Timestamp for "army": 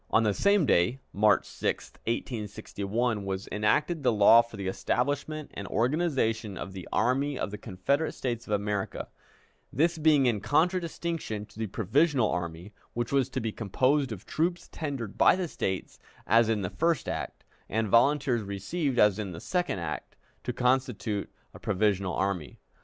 6.91-7.37, 12.31-12.73, 22.15-22.57